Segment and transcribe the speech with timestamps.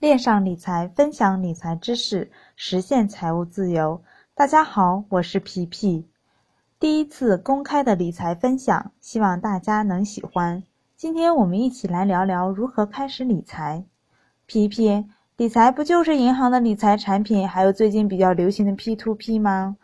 [0.00, 4.00] 恋上理财，分享理财知识，实现财务自由。
[4.32, 6.08] 大家好，我是皮皮。
[6.78, 10.62] 第一次公开的理财分享，希望大家能喜欢。
[10.96, 13.84] 今天我们一起来聊聊如何开始理财。
[14.46, 15.04] 皮皮，
[15.36, 19.76] 理财不就是银行的理财产品，还有最近比较流行的 P to P 吗？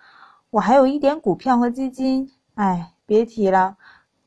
[0.51, 3.77] 我还有一点股票和基金，哎，别提了，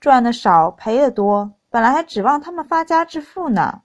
[0.02, 1.54] 赚的少，赔的多。
[1.70, 3.84] 本来还指望他们发家致富呢。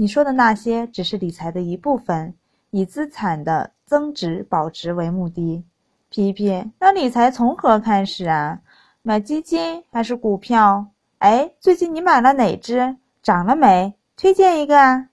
[0.00, 2.32] 你说的那些只是理财的一部分，
[2.70, 5.62] 以资产的增值保值为目的。
[6.08, 8.60] 皮皮，那理财从何开始啊？
[9.02, 10.86] 买基金还是股票？
[11.18, 12.96] 哎，最近你买了哪只？
[13.22, 13.94] 涨了没？
[14.16, 15.10] 推荐一个啊。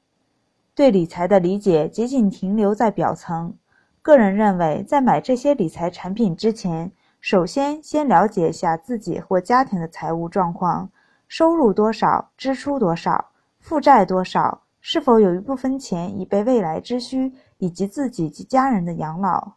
[0.73, 3.53] 对理财的理解仅仅停留在表层。
[4.01, 10.89] 个人认为，在买这些理财产品之前，首先先了解一下自己或家庭的财务状况。
[11.27, 19.55] 收入多少，支出多少，负债多少，是否有一部分钱已备未来之需，以及自己及家人的养老？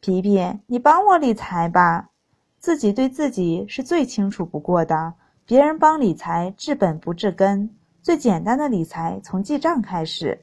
[0.00, 2.10] 皮皮，你帮我理财吧，
[2.58, 5.14] 自己对自己是最清楚不过的，
[5.46, 7.70] 别人帮理财治本不治根。
[8.02, 10.38] 最简单的理财从记账开始，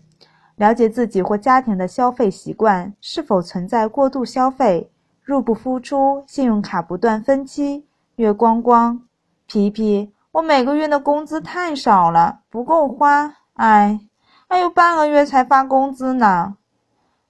[0.56, 4.90] 了解自己或家庭的消费习惯是否存在过度消费，
[5.22, 9.00] 入不敷出，信用卡不断分期，月光光。
[9.46, 10.12] 皮皮。
[10.32, 14.00] 我每个月的工资太少了，不够花，哎，
[14.48, 16.58] 还有半个月才发工资呢。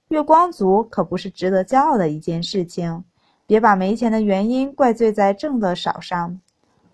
[0.08, 3.04] 月光族可不是值得骄傲的一件事情，
[3.46, 6.40] 别把没钱的原因怪罪在挣的少上。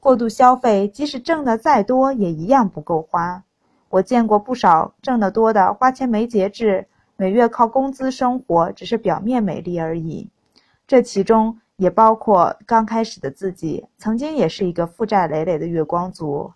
[0.01, 3.43] 过度消费，即使挣的再多，也一样不够花。
[3.91, 6.87] 我见过不少挣得多的花钱没节制，
[7.17, 10.29] 每月靠工资生活，只是表面美丽而已。
[10.87, 11.59] 这其中。
[11.77, 16.53] 也包括刚开始的自己，曾经也是一个负债累累的月光族。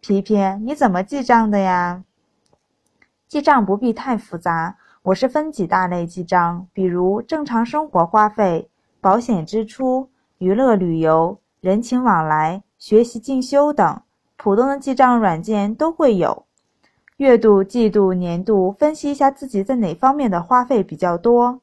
[0.00, 2.02] 皮皮，你怎么记账的呀？
[3.30, 8.68] 记账不必太复杂，我是分几大类记账，比如正常生活花费、
[9.00, 14.02] 保险支出、娱乐旅游、人情往来、学习进修等，
[14.36, 16.44] 普通的记账软件都会有。
[17.18, 21.60] 月度、季度、年度，分析一下自己在哪方面的花费比较多，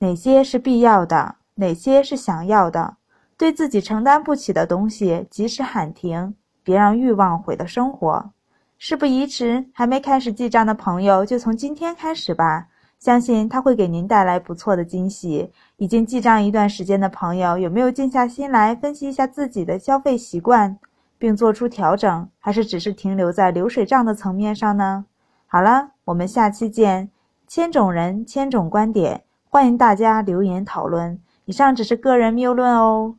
[0.00, 1.36] 哪些是必要的。
[1.54, 2.98] 哪些是想要的？
[3.38, 8.32] 对自己承担不起的东西，及时喊停，别让欲望毁了生活。
[8.78, 15.50] 事不宜迟，还没开始记账的朋友，就从今天开始吧，相信它会给您带来不错的惊喜。
[15.78, 20.78] 已经记账一段时间的朋友，有没有静下心来分析一下自己的消费习惯，
[21.16, 25.06] 并做出调整，还是只是停留在流水账的层面上呢？
[25.46, 27.08] 好了，我们下期见。
[27.48, 31.18] 千种人，千种观点，欢迎大家留言讨论。
[31.46, 33.14] 以上只是个人谬论哦。